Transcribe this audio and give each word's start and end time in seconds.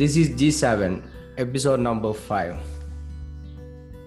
This 0.00 0.16
is 0.16 0.30
G7, 0.30 1.02
episode 1.36 1.80
number 1.80 2.14
5. 2.14 2.56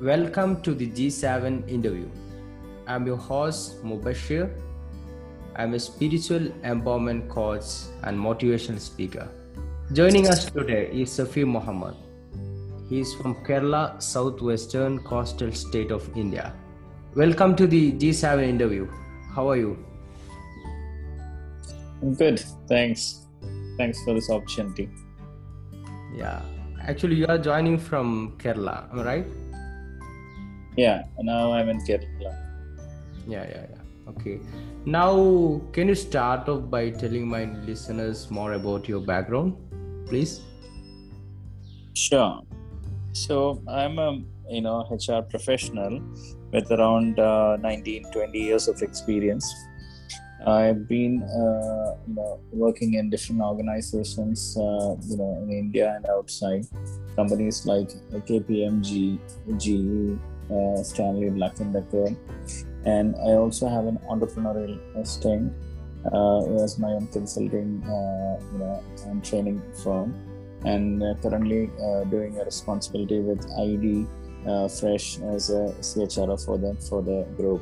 Welcome 0.01 0.59
to 0.63 0.73
the 0.73 0.87
G7 0.89 1.69
interview. 1.69 2.09
I'm 2.87 3.05
your 3.05 3.17
host, 3.17 3.83
Mubashir. 3.83 4.49
I'm 5.55 5.75
a 5.75 5.79
spiritual 5.79 6.47
empowerment 6.71 7.29
coach 7.29 7.65
and 8.01 8.17
motivational 8.17 8.79
speaker. 8.79 9.29
Joining 9.91 10.27
us 10.29 10.45
today 10.45 10.89
is 10.91 11.11
Safeer 11.11 11.45
Mohammed. 11.45 11.93
He 12.89 12.99
is 13.01 13.13
from 13.13 13.35
Kerala, 13.45 14.01
southwestern 14.01 14.97
coastal 15.03 15.51
state 15.51 15.91
of 15.91 16.09
India. 16.17 16.55
Welcome 17.13 17.55
to 17.57 17.67
the 17.67 17.91
G7 17.91 18.41
interview. 18.41 18.89
How 19.35 19.47
are 19.47 19.57
you? 19.57 19.77
I'm 22.01 22.15
good. 22.15 22.43
Thanks. 22.67 23.27
Thanks 23.77 24.03
for 24.03 24.15
this 24.15 24.31
opportunity. 24.31 24.89
Yeah, 26.15 26.41
actually, 26.81 27.15
you 27.15 27.27
are 27.27 27.37
joining 27.37 27.77
from 27.77 28.35
Kerala, 28.37 28.91
am 28.91 28.99
I 28.99 29.03
right? 29.03 29.25
Yeah, 30.77 31.03
now 31.19 31.51
I'm 31.53 31.69
in 31.69 31.79
Kerala. 31.79 32.35
Yeah, 33.27 33.45
yeah, 33.47 33.65
yeah. 33.71 34.09
Okay. 34.09 34.39
Now, 34.85 35.61
can 35.71 35.87
you 35.87 35.95
start 35.95 36.49
off 36.49 36.69
by 36.69 36.89
telling 36.89 37.27
my 37.27 37.45
listeners 37.65 38.29
more 38.29 38.53
about 38.53 38.89
your 38.89 38.99
background, 38.99 39.55
please? 40.07 40.41
Sure. 41.93 42.41
So 43.13 43.61
I'm 43.67 43.99
a 43.99 44.19
you 44.49 44.61
know 44.61 44.85
HR 44.91 45.21
professional 45.21 46.01
with 46.51 46.71
around 46.71 47.19
uh, 47.19 47.57
19, 47.57 48.11
20 48.11 48.39
years 48.39 48.67
of 48.67 48.81
experience. 48.81 49.53
I've 50.45 50.87
been, 50.89 51.23
uh, 51.23 51.95
you 52.05 52.15
know, 52.15 52.39
working 52.51 52.95
in 52.95 53.09
different 53.09 53.41
organizations, 53.41 54.57
uh, 54.57 54.95
you 55.07 55.17
know, 55.17 55.39
in 55.43 55.51
India 55.51 55.93
and 55.95 56.05
outside. 56.07 56.65
Companies 57.15 57.65
like 57.65 57.89
KPMG, 58.27 59.19
GE, 59.57 60.19
uh, 60.51 60.83
Stanley 60.83 61.29
Black 61.29 61.59
and 61.59 61.73
Decker, 61.73 62.15
and 62.85 63.15
I 63.15 63.33
also 63.33 63.69
have 63.69 63.85
an 63.85 63.99
entrepreneurial 64.09 65.07
stint 65.07 65.53
uh, 66.11 66.43
as 66.61 66.77
my 66.77 66.89
own 66.89 67.07
consulting, 67.07 67.81
uh, 67.85 68.43
you 68.51 68.59
know, 68.59 68.83
and 69.05 69.23
training 69.23 69.61
firm, 69.81 70.13
and 70.65 71.01
uh, 71.01 71.13
currently 71.21 71.69
doing 72.09 72.37
a 72.39 72.43
responsibility 72.43 73.19
with 73.19 73.45
ID 73.57 74.05
Fresh 74.67 75.19
as 75.19 75.49
a 75.51 75.73
CHRO 75.79 76.43
for 76.43 76.57
them 76.57 76.75
for 76.75 77.01
the 77.01 77.25
group. 77.37 77.61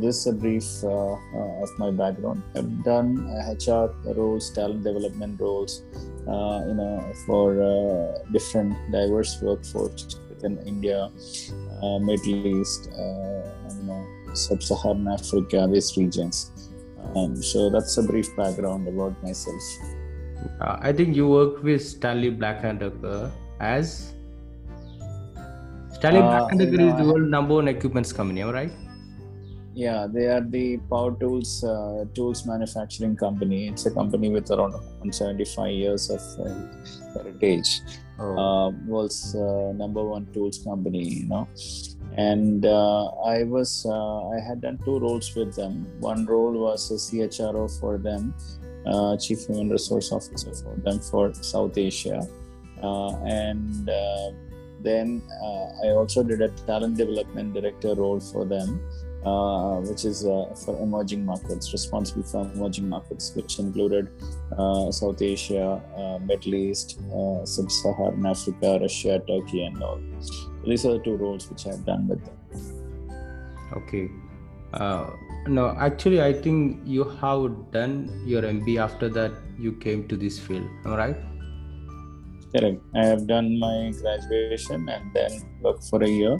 This 0.00 0.16
is 0.20 0.26
a 0.28 0.32
brief 0.32 0.64
uh, 0.82 1.12
uh, 1.12 1.62
of 1.62 1.78
my 1.78 1.90
background. 1.90 2.42
I've 2.56 2.84
done 2.84 3.26
HR 3.46 3.92
roles, 4.18 4.50
talent 4.50 4.82
development 4.82 5.38
roles, 5.38 5.82
uh, 6.26 6.64
you 6.68 6.74
know, 6.74 7.12
for 7.26 7.44
different 8.32 8.74
diverse 8.90 9.42
workforce 9.42 10.16
within 10.30 10.58
India, 10.66 11.10
Middle 11.82 12.46
East, 12.46 12.88
you 12.96 13.82
know, 13.84 14.06
Sub-Saharan 14.32 15.06
Africa, 15.08 15.68
these 15.70 15.94
regions. 15.98 16.70
Um, 17.14 17.36
so 17.42 17.68
that's 17.68 17.98
a 17.98 18.02
brief 18.02 18.34
background 18.36 18.88
about 18.88 19.22
myself. 19.22 19.62
Uh, 20.60 20.78
I 20.80 20.92
think 20.92 21.14
you 21.14 21.28
work 21.28 21.62
with 21.62 21.84
Stanley 21.84 22.30
Black 22.30 22.64
and 22.64 22.80
Decker 22.80 23.30
as 23.60 24.14
Stanley 25.92 26.20
uh, 26.20 26.30
Black 26.30 26.52
and 26.52 26.60
Decker 26.60 26.80
is 26.88 26.96
the 26.96 27.04
world 27.04 27.28
number 27.28 27.54
one 27.54 27.68
equipments 27.68 28.12
company, 28.12 28.42
right? 28.42 28.72
Yeah 29.74 30.06
they 30.10 30.26
are 30.26 30.40
the 30.40 30.78
power 30.90 31.12
tools 31.12 31.62
uh, 31.64 32.04
tools 32.14 32.46
manufacturing 32.46 33.16
company. 33.16 33.68
It's 33.68 33.86
a 33.86 33.90
company 33.90 34.28
with 34.30 34.50
around 34.50 34.72
175 34.72 35.70
years 35.70 36.10
of 36.10 36.22
uh, 36.40 36.54
heritage. 37.14 37.80
Oh. 38.22 38.36
uh, 38.36 38.70
was 38.86 39.34
uh, 39.34 39.72
number 39.72 40.04
one 40.04 40.26
tools 40.34 40.58
company 40.58 41.04
you 41.04 41.26
know. 41.26 41.48
And 42.16 42.66
uh, 42.66 43.06
i 43.34 43.44
was 43.44 43.86
uh, 43.88 44.28
i 44.28 44.40
had 44.40 44.60
done 44.60 44.78
two 44.84 44.98
roles 44.98 45.34
with 45.34 45.54
them. 45.54 45.86
One 46.00 46.26
role 46.26 46.52
was 46.52 46.90
a 46.90 47.28
chro 47.28 47.64
for 47.80 47.96
them 47.98 48.34
chief 49.18 49.46
human 49.46 49.70
resource 49.70 50.10
officer 50.10 50.52
for 50.54 50.74
them 50.84 51.00
for 51.00 51.32
south 51.34 51.78
asia. 51.78 52.26
And 52.82 53.88
then 54.82 55.22
i 55.84 55.88
also 55.88 56.22
did 56.22 56.40
a 56.40 56.48
talent 56.66 56.96
development 56.96 57.54
director 57.54 57.94
role 57.94 58.20
for 58.20 58.44
them 58.44 58.80
uh, 59.24 59.76
which 59.80 60.04
is 60.04 60.24
uh, 60.24 60.46
for 60.64 60.78
emerging 60.82 61.24
markets, 61.24 61.72
responsible 61.72 62.22
for 62.22 62.50
emerging 62.54 62.88
markets, 62.88 63.32
which 63.34 63.58
included 63.58 64.08
uh, 64.56 64.90
South 64.90 65.20
Asia, 65.20 65.80
uh, 65.96 66.18
Middle 66.24 66.54
East, 66.54 66.98
uh, 67.14 67.44
Sub-Saharan 67.44 68.24
Africa, 68.24 68.78
Russia, 68.80 69.22
Turkey, 69.28 69.64
and 69.64 69.82
all. 69.82 70.00
These 70.64 70.86
are 70.86 70.92
the 70.94 71.00
two 71.00 71.16
roles 71.16 71.50
which 71.50 71.66
I've 71.66 71.84
done 71.84 72.08
with 72.08 72.24
them. 72.24 72.38
Okay. 73.76 74.10
no, 75.48 75.74
actually, 75.78 76.22
I 76.22 76.32
think 76.32 76.80
you 76.84 77.04
have 77.04 77.70
done 77.72 78.22
your 78.24 78.42
MBA 78.42 78.80
after 78.80 79.08
that 79.10 79.32
you 79.58 79.72
came 79.72 80.08
to 80.08 80.16
this 80.16 80.38
field. 80.38 80.66
Am 80.84 80.94
I 80.94 80.96
right? 80.96 81.16
Correct. 82.56 82.80
I 82.94 83.04
have 83.04 83.26
done 83.26 83.58
my 83.58 83.92
graduation 84.00 84.88
and 84.88 85.12
then 85.14 85.30
worked 85.60 85.84
for 85.84 86.02
a 86.02 86.08
year 86.08 86.36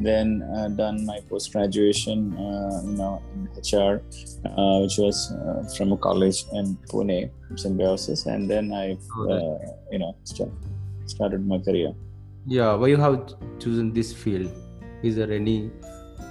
then 0.00 0.42
uh, 0.42 0.68
done 0.68 1.06
my 1.06 1.20
post 1.28 1.52
graduation 1.52 2.34
uh, 2.36 2.82
you 2.84 2.96
know 2.96 3.22
in 3.34 3.48
hr 3.62 4.02
uh, 4.44 4.80
which 4.80 4.98
was 4.98 5.32
uh, 5.32 5.62
from 5.76 5.92
a 5.92 5.96
college 5.96 6.44
in 6.52 6.76
pune 6.90 7.30
symbiosis 7.56 8.26
and 8.26 8.50
then 8.50 8.72
i 8.72 8.92
uh, 9.30 9.58
you 9.92 9.98
know 9.98 10.14
start, 10.24 10.50
started 11.06 11.46
my 11.46 11.58
career. 11.58 11.94
Yeah 12.46 12.74
why 12.74 12.88
you 12.88 12.96
have 12.96 13.34
chosen 13.58 13.92
this 13.92 14.12
field? 14.12 14.50
Is 15.02 15.16
there 15.16 15.30
any 15.30 15.70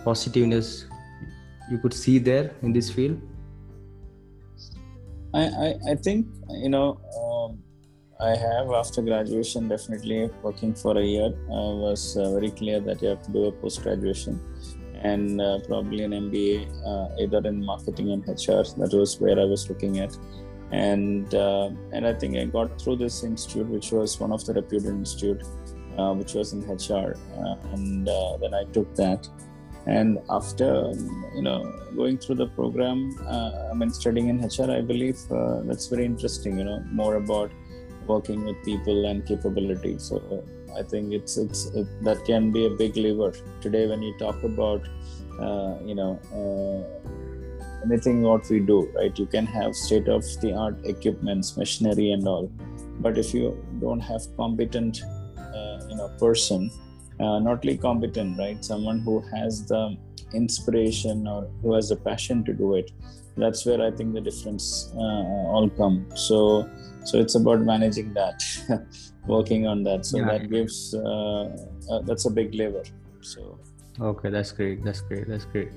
positiveness 0.04 0.86
you 1.72 1.78
could 1.78 1.94
see 1.94 2.20
there 2.20 2.52
in 2.62 2.74
this 2.74 2.90
field? 2.92 3.20
I 5.34 5.44
i, 5.66 5.70
I 5.92 5.96
think 5.96 6.28
you 6.50 6.70
know 6.70 7.00
I 8.20 8.36
have 8.36 8.72
after 8.72 9.02
graduation 9.02 9.68
definitely 9.68 10.30
working 10.42 10.74
for 10.74 10.98
a 10.98 11.04
year 11.04 11.26
I 11.26 11.66
was 11.86 12.16
uh, 12.16 12.32
very 12.32 12.52
clear 12.52 12.80
that 12.82 13.02
you 13.02 13.10
have 13.10 13.24
to 13.24 13.32
do 13.32 13.46
a 13.46 13.52
post 13.52 13.84
graduation 13.84 14.40
and 15.04 15.42
uh, 15.42 15.60
probably 15.68 16.04
an 16.04 16.12
MBA 16.12 16.70
uh, 16.86 17.22
either 17.22 17.48
in 17.48 17.64
marketing 17.64 18.12
and 18.12 18.24
HR. 18.28 18.64
That 18.80 18.92
was 18.94 19.20
where 19.20 19.40
I 19.40 19.44
was 19.44 19.70
looking 19.70 20.00
at, 20.00 20.18
and 20.72 21.34
uh, 21.36 21.70
and 21.92 22.08
I 22.08 22.14
think 22.14 22.38
I 22.38 22.46
got 22.46 22.82
through 22.82 22.98
this 22.98 23.24
institute, 23.24 23.68
which 23.68 23.92
was 23.92 24.20
one 24.20 24.32
of 24.32 24.46
the 24.46 24.54
reputed 24.54 24.90
institute, 24.90 25.44
uh, 25.98 26.14
which 26.14 26.34
was 26.34 26.54
in 26.54 26.62
HR, 26.62 27.16
and 27.74 28.08
then 28.08 28.54
I 28.54 28.64
took 28.72 28.96
that. 28.96 29.28
And 29.86 30.20
after 30.30 30.94
you 31.36 31.42
know 31.42 31.70
going 31.96 32.18
through 32.18 32.36
the 32.36 32.48
program, 32.48 33.14
I 33.28 33.74
mean 33.74 33.90
studying 33.90 34.30
in 34.30 34.40
HR, 34.40 34.72
I 34.72 34.82
believe 34.82 35.18
that's 35.68 35.88
very 35.88 36.06
interesting. 36.06 36.60
You 36.60 36.64
know 36.64 36.80
more 36.92 37.16
about 37.16 37.52
working 38.08 38.46
with 38.46 38.64
people 38.64 39.06
and 39.06 39.26
capability. 39.26 39.98
So 39.98 40.44
i 40.76 40.82
think 40.82 41.14
it's 41.14 41.38
it's 41.38 41.66
it, 41.80 41.88
that 42.06 42.26
can 42.26 42.52
be 42.52 42.66
a 42.66 42.70
big 42.70 42.96
lever. 42.98 43.32
Today 43.62 43.88
when 43.88 44.02
you 44.02 44.14
talk 44.18 44.44
about 44.44 44.88
uh, 45.40 45.76
you 45.86 45.96
know 45.96 46.12
uh, 46.40 46.82
anything 47.86 48.22
what 48.22 48.50
we 48.50 48.60
do 48.60 48.78
right 48.96 49.18
you 49.20 49.26
can 49.26 49.46
have 49.46 49.76
state 49.76 50.08
of 50.08 50.24
the 50.42 50.54
art 50.54 50.78
equipments 50.86 51.58
machinery 51.58 52.12
and 52.12 52.28
all. 52.28 52.52
But 53.00 53.18
if 53.18 53.34
you 53.34 53.46
don't 53.82 54.00
have 54.00 54.22
competent 54.38 55.02
uh, 55.38 55.80
you 55.90 55.96
know 55.96 56.10
person 56.20 56.72
uh, 57.20 57.40
not 57.40 57.66
only 57.66 57.78
competent 57.78 58.40
right 58.40 58.64
someone 58.66 59.00
who 59.00 59.20
has 59.36 59.66
the 59.68 59.98
inspiration 60.34 61.28
or 61.28 61.48
who 61.62 61.74
has 61.74 61.90
the 61.90 61.96
passion 61.96 62.44
to 62.44 62.54
do 62.54 62.76
it 62.76 62.92
that's 63.36 63.66
where 63.66 63.82
i 63.82 63.92
think 63.92 64.14
the 64.14 64.22
difference 64.22 64.92
uh, 64.96 65.24
all 65.54 65.70
come. 65.70 66.06
So 66.16 66.70
so 67.06 67.20
it's 67.20 67.36
about 67.36 67.62
managing 67.62 68.14
that 68.14 68.44
working 69.28 69.68
on 69.68 69.84
that. 69.84 70.06
So 70.06 70.20
yeah. 70.20 70.26
that 70.26 70.50
gives 70.50 70.94
uh, 70.94 71.44
uh, 71.92 72.02
that's 72.04 72.26
a 72.26 72.32
big 72.32 72.54
lever. 72.56 72.84
So 73.22 73.60
okay 74.00 74.30
that's 74.30 74.52
great. 74.52 74.84
That's 74.84 75.02
great. 75.02 75.28
That's 75.28 75.46
great. 75.46 75.70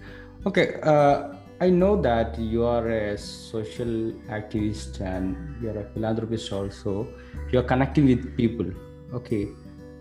Okay 0.46 0.80
uh, 0.82 1.34
i 1.60 1.68
know 1.70 2.00
that 2.00 2.38
you 2.38 2.64
are 2.64 2.88
a 2.88 3.16
social 3.18 3.92
activist 4.38 5.00
and 5.00 5.62
you're 5.62 5.78
a 5.78 5.84
philanthropist 5.92 6.52
also. 6.52 7.06
You're 7.50 7.62
connecting 7.62 8.06
with 8.06 8.36
people. 8.36 8.66
Okay. 9.14 9.48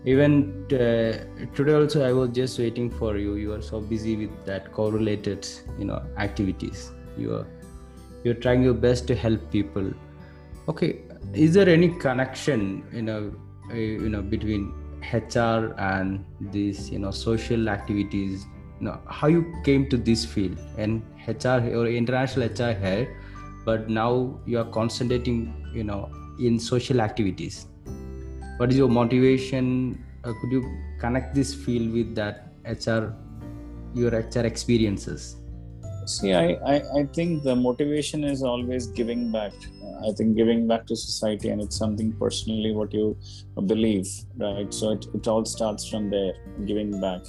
Even 0.04 0.66
uh, 0.66 1.24
today 1.54 1.72
also 1.72 2.04
i 2.08 2.12
was 2.12 2.30
just 2.30 2.58
waiting 2.58 2.90
for 2.90 3.16
you. 3.16 3.34
You 3.34 3.54
are 3.54 3.62
so 3.62 3.80
busy 3.80 4.16
with 4.16 4.44
that 4.44 4.72
Covid 4.72 4.94
related 5.00 5.48
you 5.78 5.86
know 5.86 6.02
activities. 6.18 6.92
You 7.16 7.34
are 7.34 7.46
you're 8.26 8.40
trying 8.46 8.62
your 8.68 8.78
best 8.86 9.06
to 9.12 9.14
help 9.24 9.50
people. 9.58 9.92
Okay 10.68 10.88
is 11.34 11.54
there 11.54 11.68
any 11.68 11.88
connection 11.88 12.84
you 12.92 13.02
know 13.02 13.32
you 13.74 14.08
know 14.08 14.22
between 14.22 14.72
hr 15.12 15.74
and 15.78 16.24
these 16.52 16.90
you 16.90 16.98
know 16.98 17.10
social 17.10 17.68
activities? 17.68 18.46
You 18.80 18.86
know 18.86 19.00
how 19.08 19.28
you 19.28 19.54
came 19.64 19.88
to 19.90 19.96
this 19.96 20.24
field? 20.24 20.58
And 20.78 21.02
hr 21.26 21.58
or 21.74 21.86
international 21.86 22.48
hr 22.48 22.72
here 22.72 23.16
but 23.64 23.88
now 23.90 24.40
you 24.46 24.58
are 24.58 24.64
concentrating 24.64 25.70
you 25.74 25.84
know 25.84 26.10
in 26.38 26.58
social 26.58 27.00
activities. 27.00 27.66
What 28.58 28.70
is 28.70 28.78
your 28.78 28.88
motivation? 28.88 30.02
Uh, 30.24 30.32
could 30.40 30.50
you 30.50 30.78
connect 30.98 31.34
this 31.34 31.54
field 31.54 31.92
with 31.92 32.14
that 32.14 32.52
hr 32.64 33.12
your 33.94 34.10
hr 34.10 34.46
experiences 34.46 35.36
see 36.06 36.32
I, 36.32 36.46
I 36.72 36.76
i 37.00 37.04
think 37.16 37.42
the 37.42 37.54
motivation 37.54 38.24
is 38.24 38.42
always 38.42 38.86
giving 38.86 39.30
back. 39.32 39.52
I 40.08 40.12
think 40.12 40.36
giving 40.36 40.66
back 40.68 40.86
to 40.86 40.96
society 40.96 41.48
and 41.48 41.60
it's 41.60 41.76
something 41.76 42.12
personally 42.12 42.72
what 42.72 42.92
you 42.92 43.16
believe 43.66 44.08
right? 44.36 44.72
So 44.72 44.92
it, 44.92 45.06
it 45.14 45.26
all 45.26 45.44
starts 45.44 45.88
from 45.88 46.10
there 46.10 46.34
giving 46.66 47.00
back. 47.00 47.22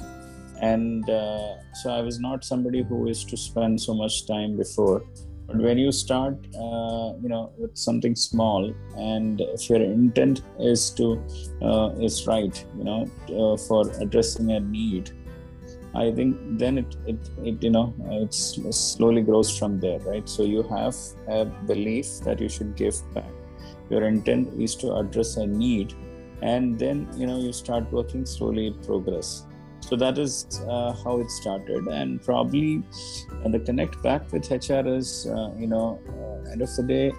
And 0.62 1.10
uh, 1.10 1.56
so 1.80 1.92
i 1.92 2.02
was 2.02 2.20
not 2.20 2.44
somebody 2.44 2.84
who 2.84 3.08
is 3.08 3.24
to 3.26 3.38
spend 3.38 3.80
so 3.80 3.94
much 3.94 4.28
time 4.28 4.58
before. 4.58 5.04
But 5.48 5.58
when 5.58 5.78
you 5.78 5.92
start 5.94 6.36
uh, 6.56 7.10
you 7.24 7.30
know 7.34 7.54
with 7.58 7.78
something 7.78 8.16
small 8.16 8.74
and 8.98 9.40
if 9.40 9.70
your 9.70 9.82
intent 9.82 10.42
is 10.60 10.90
to 11.00 11.06
uh, 11.62 11.90
is 12.08 12.28
right 12.28 12.66
you 12.78 12.84
know 12.84 13.02
uh, 13.40 13.56
for 13.68 13.90
addressing 14.02 14.52
a 14.52 14.60
need 14.60 15.12
i 15.96 16.12
think 16.12 16.38
then 16.60 16.78
it, 16.78 16.96
it 17.06 17.30
it 17.44 17.64
you 17.64 17.70
know 17.70 17.94
it 18.12 18.34
slowly 18.34 19.22
grows 19.22 19.58
from 19.58 19.80
there 19.80 20.00
right? 20.00 20.28
So 20.28 20.44
you 20.44 20.64
have 20.64 20.96
a 21.28 21.46
belief 21.46 22.20
that 22.24 22.40
you 22.40 22.50
should 22.50 22.76
give 22.76 22.96
back. 23.14 23.32
Your 23.90 24.04
intent 24.06 24.62
is 24.62 24.76
to 24.76 24.96
address 24.96 25.38
a 25.38 25.48
need 25.48 25.94
and 26.42 26.78
then 26.78 27.08
you 27.16 27.26
know 27.26 27.38
you 27.40 27.54
start 27.54 27.92
working 27.92 28.26
slowly 28.26 28.76
progress. 28.86 29.46
So 29.80 29.96
that 29.96 30.18
is 30.18 30.46
uh, 30.68 30.94
how 31.04 31.20
it 31.20 31.30
started. 31.32 31.88
And 31.88 32.22
probably 32.22 32.84
the 33.46 33.60
connect 33.60 34.02
back 34.04 34.32
with 34.34 34.50
hr 34.52 34.88
is 34.88 35.28
uh, 35.28 35.52
you 35.58 35.68
know 35.68 36.00
uh, 36.10 36.52
end 36.52 36.62
of 36.62 36.76
the 36.76 36.84
day 36.84 37.12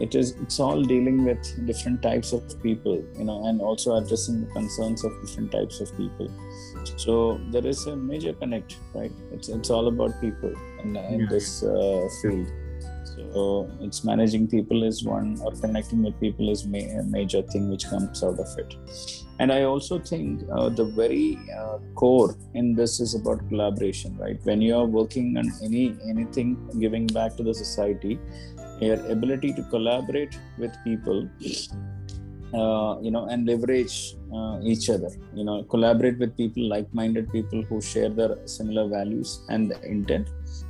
it 0.00 0.14
is 0.14 0.30
it's 0.42 0.58
all 0.58 0.82
dealing 0.82 1.24
with 1.24 1.66
different 1.66 2.02
types 2.02 2.32
of 2.32 2.62
people 2.62 3.04
you 3.18 3.24
know 3.24 3.46
and 3.46 3.60
also 3.60 3.96
addressing 3.96 4.40
the 4.44 4.50
concerns 4.52 5.04
of 5.04 5.12
different 5.20 5.52
types 5.52 5.80
of 5.80 5.94
people 5.96 6.28
so 6.96 7.40
there 7.50 7.66
is 7.66 7.86
a 7.86 7.96
major 7.96 8.32
connect 8.32 8.76
right? 8.94 9.12
It's 9.32 9.48
it's 9.48 9.70
all 9.70 9.88
about 9.88 10.20
people 10.20 10.54
in, 10.82 10.96
in 10.96 11.20
yeah. 11.20 11.26
this 11.30 11.62
uh, 11.62 12.08
field. 12.20 12.48
So 13.04 13.70
it's 13.80 14.04
managing 14.04 14.48
people 14.48 14.84
is 14.84 15.04
one 15.04 15.38
or 15.42 15.52
connecting 15.52 16.02
with 16.02 16.18
people 16.18 16.48
is 16.48 16.66
ma- 16.66 16.78
a 17.00 17.02
major 17.04 17.42
thing 17.42 17.68
which 17.70 17.88
comes 17.88 18.22
out 18.24 18.38
of 18.38 18.58
it. 18.58 18.74
And 19.38 19.52
i 19.52 19.62
also 19.64 19.98
think 19.98 20.42
uh, 20.56 20.68
the 20.68 20.84
very 20.84 21.38
uh, 21.58 21.78
core 21.94 22.36
in 22.54 22.74
this 22.74 23.00
is 23.00 23.14
about 23.14 23.46
collaboration 23.48 24.16
right? 24.18 24.38
When 24.44 24.62
you 24.62 24.76
are 24.76 24.84
working 24.84 25.36
on 25.36 25.50
any 25.64 25.96
anything 26.08 26.56
giving 26.78 27.06
back 27.06 27.36
to 27.38 27.42
the 27.42 27.54
society 27.54 28.18
your 28.80 29.00
ability 29.14 29.52
to 29.52 29.62
collaborate 29.64 30.38
with 30.58 30.72
people 30.84 31.28
uh, 32.54 32.98
you 33.00 33.10
know 33.10 33.26
and 33.26 33.46
leverage 33.46 34.16
uh, 34.34 34.58
each 34.62 34.90
other. 34.90 35.10
You 35.34 35.44
know 35.44 35.62
collaborate 35.64 36.18
with 36.18 36.36
people 36.36 36.68
like-minded 36.68 37.30
people 37.32 37.62
who 37.62 37.80
share 37.80 38.08
their 38.08 38.36
similar 38.46 38.86
values 38.88 39.40
and 39.48 39.72
intent 39.82 40.28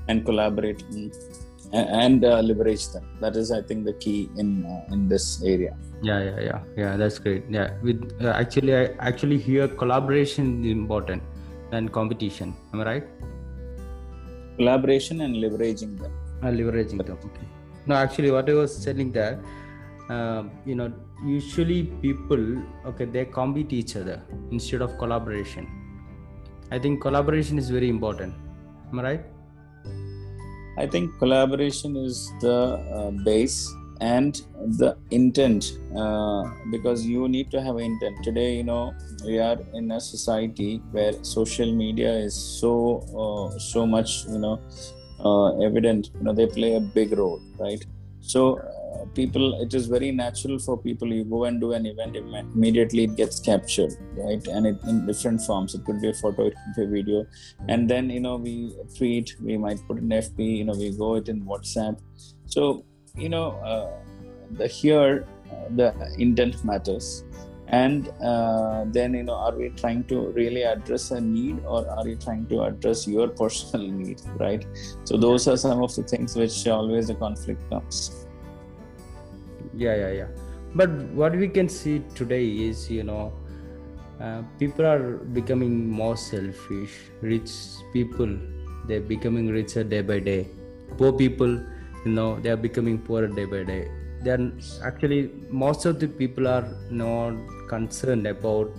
and 0.08 0.24
collaborate 0.24 0.84
and 1.72 2.24
uh, 2.24 2.40
leverage 2.40 2.88
them. 2.92 3.04
That 3.20 3.36
is 3.36 3.50
i 3.50 3.62
think 3.62 3.84
the 3.84 3.94
key 3.94 4.28
in 4.36 4.64
uh, 4.66 4.94
in 4.94 5.08
this 5.08 5.42
area. 5.42 5.76
Yeah 6.02 6.20
yeah 6.28 6.40
yeah. 6.48 6.60
Yeah 6.76 6.96
that's 6.96 7.18
great. 7.18 7.44
Yeah 7.48 7.70
with 7.82 8.00
uh, 8.20 8.32
actually 8.42 8.76
i 8.76 8.84
actually 9.10 9.38
hear 9.38 9.68
collaboration 9.68 10.64
is 10.64 10.72
important 10.72 11.22
than 11.70 11.88
competition. 11.88 12.54
Am 12.72 12.80
i 12.80 12.84
right? 12.84 13.04
Collaboration 14.56 15.22
and 15.22 15.36
leveraging 15.36 15.98
them. 15.98 16.12
Uh, 16.42 16.52
leveraging 16.58 17.04
them 17.06 17.18
okay. 17.30 17.48
No 17.86 17.94
actually 17.94 18.30
what 18.30 18.48
i 18.48 18.54
was 18.54 18.84
telling 18.84 19.10
that 19.12 19.38
uh, 20.08 20.44
you 20.64 20.74
know 20.74 20.92
usually 21.24 21.84
people 22.02 22.44
okay 22.86 23.04
they 23.04 23.24
compete 23.24 23.72
each 23.72 23.96
other 23.96 24.20
instead 24.50 24.82
of 24.82 24.98
collaboration. 24.98 25.68
I 26.70 26.78
think 26.78 27.00
collaboration 27.00 27.58
is 27.58 27.70
very 27.70 27.88
important. 27.88 28.34
Am 28.90 28.98
i 29.00 29.02
right? 29.02 29.24
I 30.78 30.86
think 30.86 31.18
collaboration 31.18 31.96
is 31.96 32.32
the 32.40 32.58
uh, 32.96 33.10
base 33.24 33.72
and 34.00 34.40
the 34.78 34.96
intent 35.10 35.78
uh, 35.96 36.42
because 36.70 37.06
you 37.06 37.28
need 37.28 37.50
to 37.50 37.62
have 37.62 37.78
intent. 37.78 38.24
Today 38.24 38.56
you 38.56 38.64
know 38.64 38.94
we 39.24 39.38
are 39.38 39.58
in 39.74 39.92
a 39.92 40.00
society 40.00 40.82
where 40.90 41.12
social 41.22 41.72
media 41.72 42.12
is 42.12 42.34
so 42.34 42.72
uh, 43.22 43.58
so 43.58 43.86
much 43.86 44.24
you 44.26 44.38
know 44.38 44.60
uh, 45.20 45.58
evident. 45.58 46.10
You 46.18 46.24
know 46.24 46.32
they 46.32 46.46
play 46.46 46.74
a 46.74 46.80
big 46.80 47.16
role 47.16 47.40
right? 47.58 47.84
So 48.20 48.60
people 49.14 49.60
it 49.62 49.74
is 49.74 49.86
very 49.86 50.10
natural 50.10 50.58
for 50.58 50.76
people 50.76 51.12
you 51.12 51.24
go 51.24 51.44
and 51.44 51.60
do 51.60 51.72
an 51.72 51.86
event 51.86 52.16
immediately 52.16 53.04
it 53.04 53.16
gets 53.16 53.40
captured 53.40 53.92
right? 54.16 54.46
And 54.48 54.66
it, 54.66 54.78
in 54.88 55.06
different 55.06 55.40
forms. 55.42 55.74
It 55.74 55.84
could 55.84 56.00
be 56.00 56.10
a 56.10 56.14
photo 56.14 56.46
it 56.46 56.54
could 56.54 56.76
be 56.76 56.82
a 56.84 57.02
video. 57.02 57.26
And 57.68 57.88
then 57.88 58.10
you 58.10 58.20
know 58.20 58.36
we 58.36 58.74
tweet 58.96 59.36
we 59.40 59.56
might 59.56 59.78
put 59.86 59.98
an 59.98 60.08
fb 60.08 60.58
you 60.58 60.64
know 60.64 60.74
we 60.74 60.96
go 60.96 61.16
it 61.16 61.28
in 61.28 61.44
whatsapp. 61.44 61.98
So 62.46 62.84
you 63.16 63.28
know 63.28 63.52
uh, 63.70 63.90
the 64.52 64.66
here 64.66 65.26
uh, 65.50 65.68
the 65.76 66.14
intent 66.18 66.64
matters. 66.64 67.24
And 67.68 68.08
uh, 68.22 68.84
then 68.88 69.14
you 69.14 69.22
know 69.22 69.34
are 69.34 69.54
we 69.56 69.70
trying 69.70 70.04
to 70.04 70.28
really 70.32 70.62
address 70.62 71.10
a 71.10 71.20
need 71.20 71.64
or 71.64 71.88
are 71.88 72.06
you 72.06 72.16
trying 72.16 72.46
to 72.48 72.64
address 72.64 73.06
your 73.08 73.28
personal 73.42 73.86
need 73.86 74.20
right? 74.38 74.66
So 75.04 75.16
those 75.16 75.48
are 75.48 75.56
some 75.56 75.82
of 75.82 75.94
the 75.94 76.02
things 76.02 76.36
which 76.36 76.66
always 76.66 77.08
the 77.08 77.14
conflict 77.14 77.68
comes 77.70 78.21
yeah 79.74 79.94
yeah 79.96 80.10
yeah. 80.10 80.26
But 80.74 80.90
what 81.20 81.36
we 81.36 81.48
can 81.48 81.68
see 81.68 82.02
today 82.14 82.44
is 82.46 82.90
you 82.90 83.02
know 83.02 83.32
uh, 84.20 84.42
people 84.58 84.86
are 84.86 85.16
becoming 85.38 85.88
more 85.88 86.16
selfish. 86.16 86.92
Rich 87.20 87.50
people 87.92 88.36
they're 88.86 89.00
becoming 89.00 89.48
richer 89.48 89.84
day 89.84 90.02
by 90.02 90.18
day. 90.18 90.46
Poor 90.96 91.12
people 91.12 91.60
you 92.04 92.12
know 92.12 92.38
they 92.40 92.50
are 92.50 92.56
becoming 92.56 92.98
poorer 92.98 93.28
day 93.28 93.44
by 93.44 93.64
day. 93.64 93.90
Then 94.22 94.60
actually 94.84 95.30
most 95.50 95.84
of 95.84 95.98
the 96.00 96.08
people 96.08 96.46
are 96.46 96.66
not 96.90 97.34
concerned 97.68 98.26
about 98.26 98.70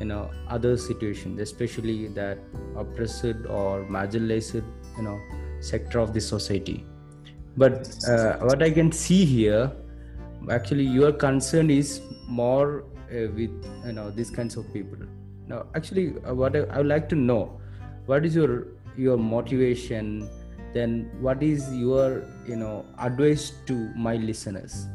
you 0.00 0.06
know 0.06 0.30
other 0.48 0.76
situations 0.76 1.40
especially 1.40 2.08
that 2.08 2.38
oppressed 2.76 3.46
or 3.48 3.84
marginalized 3.84 4.62
you 4.96 5.02
know 5.02 5.18
sector 5.60 5.98
of 5.98 6.12
the 6.12 6.20
society. 6.20 6.84
But 7.56 7.88
uh, 8.06 8.36
what 8.40 8.62
i 8.62 8.70
can 8.70 8.92
see 8.92 9.24
here 9.24 9.72
actually 10.50 10.84
your 10.84 11.12
concern 11.12 11.70
is 11.70 12.00
more 12.28 12.84
uh, 13.10 13.28
with 13.34 13.54
you 13.84 13.92
know 13.92 14.10
these 14.10 14.30
kinds 14.30 14.56
of 14.56 14.72
people. 14.72 14.98
Now 15.46 15.66
actually 15.74 16.14
uh, 16.24 16.34
what 16.34 16.56
I, 16.56 16.60
I, 16.60 16.78
would 16.78 16.86
like 16.86 17.08
to 17.10 17.16
know 17.16 17.60
what 18.06 18.24
is 18.24 18.34
your 18.34 18.68
your 18.96 19.16
motivation? 19.16 20.28
Then 20.74 21.10
what 21.20 21.42
is 21.42 21.72
your 21.74 22.24
you 22.46 22.56
know 22.56 22.84
advice 22.98 23.52
to 23.66 23.74
my 23.96 24.16
listeners? 24.16 24.86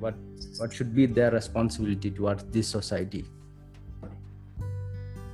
What 0.00 0.14
what 0.58 0.72
should 0.72 0.94
be 0.94 1.06
their 1.06 1.30
responsibility 1.30 2.10
towards 2.10 2.44
this 2.44 2.68
society? 2.68 3.24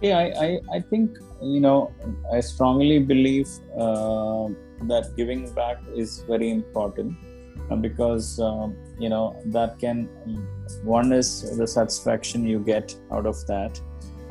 Yeah 0.00 0.18
i 0.18 0.30
i, 0.44 0.60
I 0.76 0.80
think 0.80 1.18
you 1.40 1.60
know 1.60 1.92
i 2.32 2.40
strongly 2.40 2.98
believe 2.98 3.48
uh, 3.78 4.48
that 4.90 5.12
giving 5.16 5.44
back 5.54 5.78
is 5.94 6.24
very 6.28 6.50
important 6.50 7.14
because 7.80 8.38
um, 8.40 8.76
you 8.98 9.08
know 9.08 9.40
that 9.46 9.78
can 9.78 10.08
one 10.84 11.12
is 11.12 11.56
the 11.56 11.66
satisfaction 11.66 12.44
you 12.44 12.58
get 12.58 12.94
out 13.10 13.26
of 13.26 13.46
that. 13.46 13.80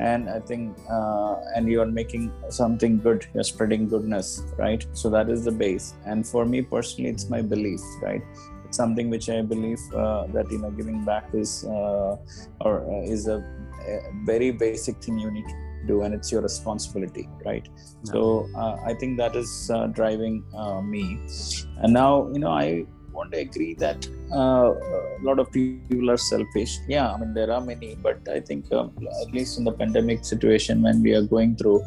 And 0.00 0.28
i 0.28 0.40
think 0.40 0.76
uh, 0.90 1.36
and 1.54 1.68
you 1.68 1.80
are 1.80 1.86
making 1.86 2.32
something 2.48 2.98
good 2.98 3.26
you're 3.34 3.44
spreading 3.44 3.88
goodness 3.88 4.42
right? 4.58 4.84
So 4.94 5.10
that 5.10 5.28
is 5.28 5.44
the 5.44 5.52
base. 5.52 5.94
And 6.06 6.26
for 6.26 6.44
me 6.44 6.62
personally 6.62 7.10
it's 7.10 7.28
my 7.28 7.42
belief 7.42 7.80
right? 8.02 8.22
It's 8.64 8.76
something 8.76 9.10
which 9.10 9.28
i 9.28 9.42
believe 9.42 9.80
uh, 9.94 10.26
that 10.28 10.50
you 10.50 10.58
know 10.58 10.70
giving 10.70 11.04
back 11.04 11.28
is 11.34 11.64
uh, 11.64 12.16
or 12.60 12.72
uh, 12.90 13.12
is 13.12 13.28
a, 13.28 13.36
a, 13.36 14.00
very 14.24 14.50
basic 14.50 14.96
thing 15.04 15.18
you 15.18 15.30
need 15.30 15.46
to 15.46 15.86
do 15.86 16.02
and 16.02 16.14
it's 16.14 16.32
your 16.32 16.42
responsibility 16.42 17.28
right? 17.44 17.68
So 18.02 18.48
uh, 18.56 18.76
i 18.84 18.94
think 18.94 19.18
that 19.18 19.36
is 19.36 19.70
driving 19.92 20.42
me. 20.84 21.04
And 21.82 21.92
now 21.92 22.28
you 22.32 22.40
know 22.40 22.50
i 22.50 22.86
want 23.12 23.32
to 23.32 23.38
agree 23.38 23.74
that 23.74 24.08
uh, 24.32 24.72
a 25.18 25.22
lot 25.22 25.38
of 25.38 25.50
people 25.52 26.10
are 26.10 26.16
selfish. 26.16 26.78
Yeah, 26.88 27.12
I 27.12 27.18
mean 27.18 27.34
there 27.34 27.50
are 27.50 27.60
many, 27.60 27.94
but 27.94 28.28
I 28.28 28.40
think 28.40 28.72
um, 28.72 28.92
at 29.22 29.32
least 29.32 29.58
in 29.58 29.64
the 29.64 29.72
pandemic 29.72 30.24
situation 30.24 30.82
when 30.82 31.02
we 31.02 31.12
are 31.14 31.22
going 31.22 31.56
through, 31.56 31.82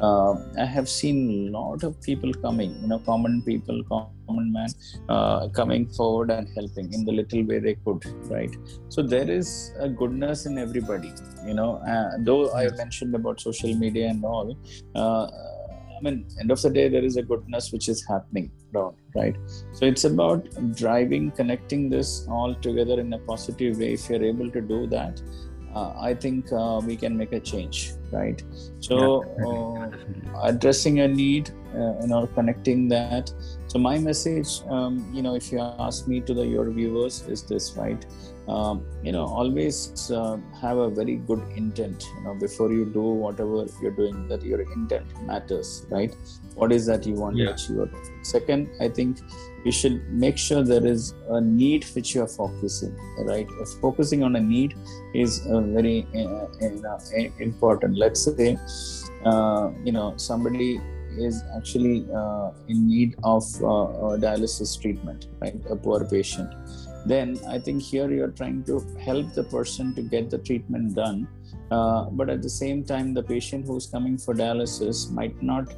uh, 0.00 0.34
I 0.58 0.64
have 0.64 0.88
seen 0.88 1.48
a 1.48 1.58
lot 1.58 1.82
of 1.84 2.00
people 2.00 2.32
coming. 2.34 2.74
You 2.82 2.88
know, 2.88 2.98
common 2.98 3.42
people, 3.42 3.82
common 3.84 4.52
man, 4.52 4.68
uh, 5.08 5.48
coming 5.48 5.88
forward 5.88 6.30
and 6.30 6.48
helping 6.54 6.92
in 6.92 7.04
the 7.04 7.12
little 7.12 7.44
way 7.44 7.58
they 7.58 7.76
could. 7.84 8.04
Right. 8.30 8.54
So 8.88 9.02
there 9.02 9.30
is 9.30 9.72
a 9.78 9.88
goodness 9.88 10.46
in 10.46 10.58
everybody. 10.58 11.12
You 11.46 11.54
know, 11.54 11.76
uh, 11.94 12.12
though 12.18 12.52
I 12.54 12.68
mentioned 12.70 13.14
about 13.14 13.40
social 13.40 13.74
media 13.74 14.08
and 14.08 14.24
all 14.24 14.56
uh, 14.94 15.26
mean, 16.04 16.26
end 16.40 16.50
of 16.50 16.60
the 16.62 16.70
day, 16.70 16.88
there 16.88 17.04
is 17.04 17.16
a 17.16 17.22
goodness 17.22 17.72
which 17.72 17.88
is 17.88 18.04
happening 18.12 18.50
around, 18.74 18.96
right? 19.14 19.36
So 19.72 19.86
it's 19.86 20.04
about 20.04 20.48
driving, 20.82 21.30
connecting 21.40 21.90
this 21.94 22.26
all 22.28 22.54
together 22.66 23.00
in 23.00 23.12
a 23.12 23.18
positive 23.18 23.78
way. 23.78 23.94
If 23.94 24.08
you're 24.08 24.24
able 24.32 24.50
to 24.50 24.60
do 24.60 24.86
that, 24.88 25.20
uh, 25.74 25.92
I 25.98 26.14
think 26.14 26.52
uh, 26.52 26.80
we 26.86 26.96
can 26.96 27.16
make 27.16 27.32
a 27.32 27.40
change, 27.40 27.94
right? 28.12 28.42
So, 28.78 29.24
uh, 29.46 29.90
addressing 30.50 31.00
a 31.00 31.08
need, 31.08 31.50
uh, 31.74 31.94
you 32.00 32.06
know, 32.06 32.28
connecting 32.34 32.88
that. 32.88 33.32
So, 33.66 33.80
my 33.80 33.98
message, 33.98 34.62
um, 34.68 34.94
you 35.12 35.22
know, 35.22 35.34
if 35.34 35.50
you 35.50 35.58
ask 35.58 36.06
me 36.06 36.20
to 36.20 36.32
the 36.32 36.46
your 36.46 36.70
viewers, 36.70 37.22
is 37.26 37.42
this, 37.42 37.76
right? 37.76 38.06
Um, 38.48 38.84
you 39.02 39.12
know, 39.12 39.24
always 39.24 40.10
uh, 40.10 40.36
have 40.60 40.76
a 40.76 40.90
very 40.90 41.16
good 41.16 41.42
intent. 41.56 42.04
You 42.16 42.24
know, 42.24 42.34
before 42.34 42.72
you 42.72 42.84
do 42.84 43.00
whatever 43.00 43.66
you're 43.80 43.90
doing, 43.90 44.28
that 44.28 44.42
your 44.42 44.60
intent 44.60 45.06
matters, 45.22 45.86
right? 45.88 46.14
What 46.54 46.72
is 46.72 46.86
that 46.86 47.06
you 47.06 47.14
want 47.14 47.36
yeah. 47.36 47.46
to 47.46 47.52
achieve? 47.52 47.94
Second, 48.22 48.68
I 48.80 48.88
think 48.88 49.18
you 49.64 49.72
should 49.72 49.98
make 50.12 50.36
sure 50.36 50.62
there 50.62 50.86
is 50.86 51.14
a 51.30 51.40
need 51.40 51.84
which 51.94 52.14
you 52.14 52.22
are 52.22 52.28
focusing 52.28 52.94
right 53.30 53.48
if 53.60 53.68
focusing 53.80 54.22
on 54.22 54.36
a 54.36 54.40
need 54.40 54.74
is 55.14 55.38
very 55.78 56.06
uh, 56.14 56.46
uh, 56.86 56.98
important 57.38 57.96
let's 57.96 58.22
say 58.24 58.58
uh, 59.24 59.70
you 59.84 59.92
know 59.92 60.12
somebody 60.16 60.80
is 61.16 61.42
actually 61.56 62.06
uh, 62.14 62.50
in 62.68 62.86
need 62.86 63.14
of 63.24 63.44
uh, 63.62 64.16
dialysis 64.26 64.80
treatment 64.80 65.28
right 65.40 65.60
a 65.70 65.76
poor 65.76 66.04
patient 66.04 66.52
then 67.06 67.38
i 67.48 67.58
think 67.58 67.82
here 67.82 68.10
you're 68.10 68.34
trying 68.40 68.62
to 68.64 68.78
help 69.08 69.32
the 69.34 69.44
person 69.44 69.94
to 69.94 70.02
get 70.02 70.30
the 70.30 70.38
treatment 70.38 70.94
done. 70.94 71.26
Uh, 71.70 72.04
but 72.10 72.28
at 72.28 72.42
the 72.42 72.48
same 72.48 72.84
time 72.84 73.14
the 73.14 73.22
patient 73.22 73.66
who's 73.66 73.86
coming 73.86 74.16
for 74.18 74.34
dialysis 74.34 75.10
might 75.10 75.42
not 75.42 75.72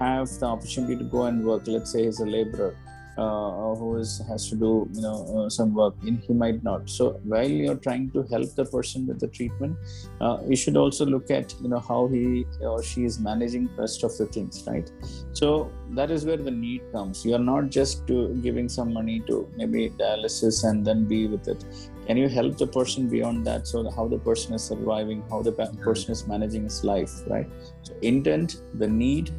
have 0.00 0.28
the 0.40 0.46
opportunity 0.46 0.96
to 0.96 1.04
go 1.04 1.24
and 1.24 1.44
work 1.44 1.66
let's 1.66 1.92
say 1.92 2.04
he's 2.04 2.20
a 2.20 2.26
laborer 2.26 2.74
uh, 3.18 3.74
who 3.74 3.96
is, 3.96 4.22
has 4.28 4.48
to 4.50 4.56
do 4.56 4.88
you 4.92 5.02
know 5.02 5.16
uh, 5.36 5.48
some 5.48 5.74
work 5.74 5.94
in 6.06 6.18
he 6.18 6.32
might 6.32 6.62
not. 6.62 6.88
So 6.88 7.20
while 7.24 7.48
you're 7.48 7.76
trying 7.76 8.10
to 8.10 8.22
help 8.30 8.54
the 8.54 8.64
person 8.64 9.06
with 9.06 9.20
the 9.20 9.28
treatment 9.28 9.76
uh, 10.20 10.38
you 10.46 10.56
should 10.56 10.76
also 10.76 11.06
look 11.06 11.30
at 11.30 11.54
you 11.62 11.68
know 11.68 11.78
how 11.78 12.06
he 12.08 12.46
or 12.60 12.82
she 12.82 13.04
is 13.04 13.18
managing 13.18 13.68
rest 13.76 14.04
of 14.04 14.16
the 14.16 14.26
things 14.26 14.64
right? 14.66 14.90
So 15.32 15.70
that 15.90 16.10
is 16.10 16.24
where 16.24 16.36
the 16.36 16.50
need 16.50 16.82
comes. 16.92 17.24
You 17.24 17.34
are 17.36 17.46
not 17.52 17.70
just 17.70 18.06
to 18.08 18.34
giving 18.42 18.68
some 18.68 18.92
money 18.92 19.20
to 19.26 19.48
maybe 19.56 19.90
dialysis 19.90 20.64
and 20.68 20.86
then 20.86 21.04
be 21.04 21.26
with 21.26 21.48
it. 21.48 21.64
Can 22.06 22.16
you 22.16 22.28
help 22.28 22.56
the 22.56 22.66
person 22.66 23.08
beyond 23.08 23.46
that? 23.46 23.66
So 23.66 23.90
how 23.90 24.06
the 24.06 24.18
person 24.18 24.54
is 24.54 24.62
surviving 24.62 25.24
how 25.28 25.42
the 25.42 25.52
person 25.52 26.12
is 26.12 26.26
managing 26.26 26.64
his 26.64 26.84
life 26.84 27.12
right? 27.26 27.48
So 27.82 27.94
intent 28.02 28.62
the 28.74 28.86
need 28.86 29.32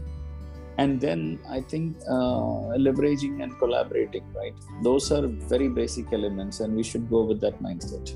and 0.77 1.01
then 1.01 1.39
i 1.49 1.59
think 1.61 1.97
uh, 2.15 2.77
leveraging 2.85 3.41
and 3.43 3.57
collaborating 3.59 4.25
right? 4.33 4.53
Those 4.83 5.11
are 5.11 5.25
very 5.53 5.69
basic 5.69 6.13
elements 6.13 6.59
and 6.59 6.75
we 6.75 6.83
should 6.83 7.09
go 7.09 7.23
with 7.23 7.41
that 7.41 7.61
mindset. 7.61 8.13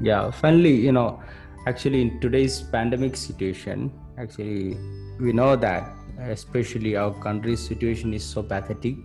Yeah 0.00 0.30
finally 0.30 0.74
you 0.74 0.92
know 0.92 1.20
actually 1.66 2.02
in 2.02 2.20
today's 2.20 2.60
pandemic 2.60 3.16
situation 3.16 3.90
actually 4.18 4.76
we 5.20 5.32
know 5.32 5.56
that 5.56 5.90
especially 6.28 6.96
our 6.96 7.14
country's 7.22 7.66
situation 7.66 8.12
is 8.14 8.24
so 8.24 8.42
pathetic. 8.42 8.96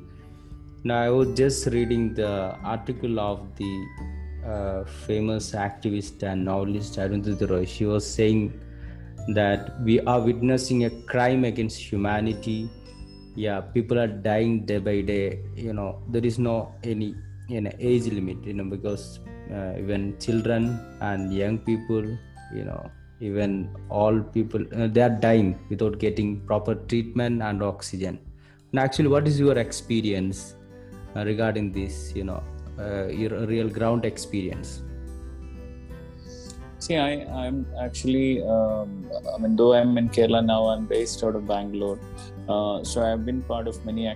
Now 0.84 1.02
i 1.02 1.10
was 1.10 1.30
just 1.38 1.68
reading 1.68 2.14
the 2.14 2.56
article 2.64 3.20
of 3.20 3.56
the 3.56 3.86
uh, 4.46 4.84
famous 5.06 5.52
activist 5.52 6.24
and 6.24 6.46
novelist 6.46 6.98
arundhati 6.98 7.50
roy. 7.50 7.66
She 7.66 7.86
was 7.86 8.10
saying 8.10 8.42
that 9.36 9.82
we 9.84 10.00
are 10.02 10.20
witnessing 10.22 10.86
a 10.86 10.90
crime 11.14 11.44
against 11.44 11.80
humanity 11.92 12.70
yeah 13.46 13.60
people 13.76 13.98
are 14.04 14.12
dying 14.30 14.54
day 14.70 14.80
by 14.88 14.98
day 15.14 15.26
you 15.66 15.74
know 15.78 15.90
there 16.14 16.26
is 16.30 16.38
no 16.50 16.56
any 16.92 17.10
you 17.54 17.62
know 17.64 17.74
age 17.90 18.08
limit 18.18 18.40
you 18.50 18.56
know 18.58 18.68
because 18.76 19.04
uh, 19.56 19.74
even 19.82 20.02
children 20.26 20.64
and 21.10 21.34
young 21.42 21.58
people 21.70 22.06
you 22.58 22.66
know 22.70 22.82
even 23.28 23.52
all 23.90 24.16
people 24.38 24.64
uh, 24.78 24.88
they 24.96 25.04
are 25.08 25.16
dying 25.28 25.52
without 25.70 25.96
getting 26.06 26.30
proper 26.50 26.76
treatment 26.90 27.42
and 27.50 27.62
oxygen 27.72 28.16
and 28.72 28.80
actually 28.86 29.12
what 29.16 29.28
is 29.32 29.40
your 29.46 29.58
experience 29.68 30.56
uh, 31.16 31.24
regarding 31.32 31.72
this 31.80 31.96
you 32.20 32.26
know 32.30 32.42
uh, 32.80 33.08
your 33.22 33.34
real 33.54 33.70
ground 33.80 34.04
experience 34.14 34.82
See, 36.80 36.96
I, 36.96 37.26
I'm 37.44 37.66
actually, 37.82 38.44
um, 38.44 39.10
I 39.34 39.40
mean, 39.40 39.56
though 39.56 39.74
I'm 39.74 39.98
in 39.98 40.10
Kerala 40.10 40.46
now, 40.46 40.68
I'm 40.68 40.86
based 40.86 41.24
out 41.24 41.36
of 41.36 41.48
Bangalore. 41.48 42.00
Uh, 42.48 42.84
so 42.84 43.04
I've 43.04 43.26
been 43.26 43.42
part 43.42 43.68
of 43.68 43.84
many 43.86 44.08
uh, 44.08 44.14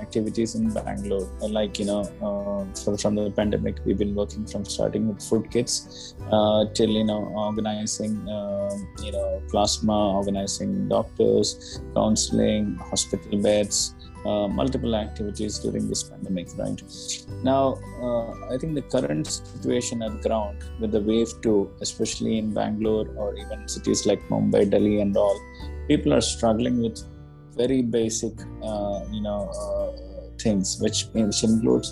activities 0.00 0.54
in 0.54 0.70
Bangalore. 0.72 1.28
Like, 1.40 1.78
you 1.78 1.86
know, 1.86 2.02
uh, 2.22 2.74
so 2.74 2.96
from 2.96 3.16
the 3.16 3.30
pandemic, 3.30 3.78
we've 3.84 3.98
been 3.98 4.14
working 4.14 4.46
from 4.46 4.64
starting 4.64 5.08
with 5.08 5.22
food 5.22 5.50
kits 5.50 6.14
uh, 6.30 6.66
till, 6.74 6.90
you 6.90 7.04
know, 7.04 7.24
organizing, 7.34 8.16
um, 8.28 8.88
you 9.02 9.12
know, 9.12 9.42
plasma, 9.50 10.14
organizing 10.14 10.88
doctors, 10.88 11.80
counseling, 11.94 12.76
hospital 12.76 13.42
beds 13.42 13.94
uh, 14.24 14.46
multiple 14.48 14.94
activities 14.94 15.58
during 15.58 15.88
this 15.88 16.02
pandemic 16.02 16.48
right 16.58 16.82
now 17.42 17.78
i 18.52 18.56
think 18.58 18.74
the 18.74 18.82
current 18.94 19.26
situation 19.26 20.02
at 20.02 20.20
ground 20.20 20.58
with 20.80 20.92
the 20.92 21.00
wave 21.00 21.32
2 21.42 21.70
especially 21.80 22.36
in 22.38 22.52
bangalore 22.52 23.08
or 23.16 23.34
even 23.36 23.66
cities 23.66 24.04
like 24.10 24.20
mumbai 24.28 24.62
delhi 24.74 25.00
and 25.00 25.16
all 25.16 25.38
people 25.88 26.12
are 26.12 26.20
struggling 26.20 26.82
with 26.82 26.98
very 27.62 27.82
basic 27.82 28.34
uh, 28.62 29.00
you 29.10 29.22
know 29.26 29.40
uh, 29.62 29.88
things 30.44 30.78
which, 30.80 31.00
which 31.12 31.42
includes 31.44 31.88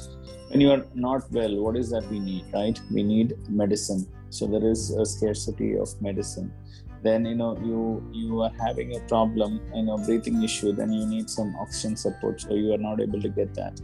when 0.48 0.60
you 0.60 0.70
are 0.70 0.84
not 0.94 1.30
well 1.30 1.54
what 1.64 1.76
is 1.76 1.90
that 1.90 2.06
we 2.10 2.18
need 2.18 2.44
right? 2.52 2.80
We 2.90 3.02
need 3.02 3.34
medicine. 3.48 4.06
So 4.30 4.46
there 4.46 4.64
is 4.64 4.90
a 4.90 5.04
scarcity 5.04 5.76
of 5.76 5.88
medicine. 6.00 6.52
Then 7.02 7.26
you 7.26 7.34
know 7.34 7.56
you 7.68 7.80
you 8.12 8.40
are 8.42 8.52
having 8.60 8.96
a 8.96 9.00
problem 9.12 9.60
you 9.74 9.82
know 9.88 9.98
breathing 9.98 10.42
issue 10.42 10.72
then 10.72 10.92
you 10.92 11.06
need 11.06 11.30
some 11.30 11.54
oxygen 11.64 11.96
support 11.96 12.40
so 12.40 12.54
you 12.54 12.72
are 12.72 12.84
not 12.88 13.00
able 13.00 13.20
to 13.22 13.28
get 13.28 13.54
that. 13.54 13.80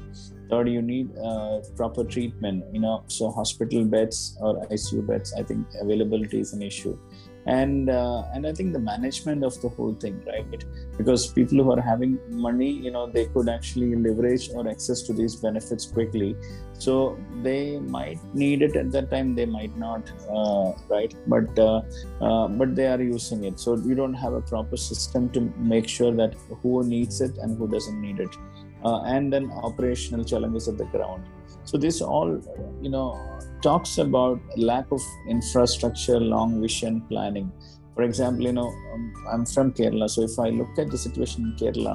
Third 0.51 0.69
you 0.69 0.83
need 0.83 1.17
uh, 1.19 1.61
proper 1.77 2.05
treatment 2.05 2.65
you 2.73 2.81
know 2.81 3.05
so 3.07 3.31
hospital 3.31 3.85
beds 3.85 4.37
or 4.41 4.51
icu 4.67 5.07
beds 5.07 5.33
i 5.39 5.43
think 5.43 5.79
availability 5.81 6.41
is 6.41 6.53
an 6.53 6.63
issue 6.63 6.99
and 7.47 7.91
uh, 7.91 8.23
and 8.33 8.47
i 8.47 8.53
think 8.53 8.73
the 8.73 8.79
management 8.79 9.45
of 9.45 9.61
the 9.61 9.69
whole 9.69 9.95
thing 9.95 10.23
right? 10.27 10.65
Because 10.97 11.27
people 11.27 11.63
who 11.63 11.73
are 11.73 11.81
having 11.81 12.19
money 12.31 12.71
you 12.71 12.91
know 12.91 13.07
they 13.07 13.27
could 13.27 13.49
actually 13.49 13.95
leverage 13.97 14.51
or 14.55 14.69
access 14.69 15.03
to 15.03 15.13
these 15.13 15.37
benefits 15.37 15.87
quickly. 15.87 16.37
So 16.79 17.19
they 17.43 17.79
might 17.79 18.19
need 18.35 18.63
it 18.63 18.77
at 18.77 18.91
that 18.93 19.11
time 19.11 19.35
they 19.35 19.47
might 19.47 19.77
not 19.77 20.11
uh, 20.31 20.73
right? 20.89 21.15
But 21.27 21.59
uh, 21.59 21.83
uh, 22.21 22.49
but 22.49 22.75
they 22.75 22.87
are 22.87 23.01
using 23.01 23.45
it. 23.45 23.61
So 23.61 23.77
you 23.77 23.95
don't 23.95 24.15
have 24.15 24.33
a 24.33 24.41
proper 24.41 24.77
system 24.77 25.31
to 25.31 25.41
make 25.57 25.89
sure 25.89 26.13
that 26.13 26.35
who 26.63 26.85
needs 26.85 27.21
it 27.21 27.37
and 27.39 27.59
who 27.59 27.69
doesn't 27.69 28.01
need 28.01 28.21
it. 28.21 28.37
Uh, 28.85 29.03
and 29.03 29.33
then 29.33 29.51
operational 29.51 30.25
challenges 30.25 30.69
at 30.69 30.79
the 30.79 30.85
ground. 30.85 31.25
So 31.65 31.79
this 31.79 32.01
all 32.01 32.41
you 32.83 32.91
know 32.91 33.19
talks 33.67 33.99
about 33.99 34.41
lack 34.71 34.91
of 34.97 35.03
infrastructure 35.29 36.19
long 36.21 36.61
vision 36.61 37.01
planning. 37.11 37.51
For 37.95 38.03
example 38.03 38.45
you 38.45 38.53
know 38.53 38.71
um, 38.93 39.03
i'm 39.33 39.45
from 39.47 39.69
kerala 39.79 40.09
so 40.15 40.23
if 40.29 40.37
i 40.45 40.49
look 40.61 40.79
at 40.83 40.91
the 40.95 40.99
situation 41.07 41.45
in 41.49 41.53
kerala 41.61 41.95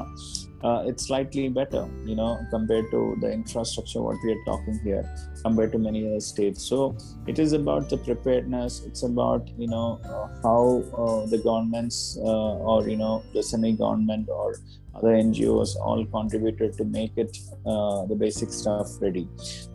uh, 0.64 0.84
it's 0.86 1.08
slightly 1.08 1.48
better 1.50 1.88
you 2.06 2.16
know 2.16 2.38
compared 2.50 2.90
to 2.92 3.18
the 3.22 3.32
infrastructure 3.32 4.02
what 4.02 4.18
we 4.24 4.34
are 4.34 4.44
talking 4.46 4.80
here 4.84 5.04
compared 5.44 5.72
to 5.72 5.78
many 5.78 6.08
other 6.08 6.20
states. 6.20 6.64
So 6.64 6.98
it 7.28 7.40
is 7.40 7.54
about 7.54 7.90
the 7.90 7.98
preparedness. 7.98 8.84
It's 8.86 9.04
about 9.04 9.48
you 9.58 9.68
know 9.68 10.00
uh, 10.04 10.28
how 10.44 10.84
uh, 10.98 11.26
the 11.28 11.38
governments 11.38 12.18
uh, 12.22 12.58
or 12.72 12.88
you 12.90 12.98
know 12.98 13.24
the 13.34 13.44
semi 13.44 13.74
government 13.74 14.30
or 14.30 14.56
other 14.96 15.14
ngos 15.24 15.76
all 15.80 16.06
contributed 16.06 16.76
to 16.78 16.84
make 16.84 17.14
it 17.16 17.38
uh, 17.66 18.06
the 18.06 18.16
basic 18.16 18.52
stuff 18.52 18.88
ready. 19.02 19.28